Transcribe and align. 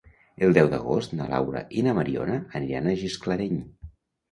El 0.45 0.53
deu 0.57 0.69
d'agost 0.71 1.13
na 1.19 1.27
Laura 1.33 1.61
i 1.79 1.85
na 1.89 1.95
Mariona 1.99 2.41
aniran 2.63 2.91
a 2.95 2.99
Gisclareny. 3.05 3.63